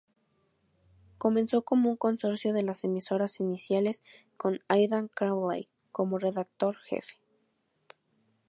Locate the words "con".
4.35-4.61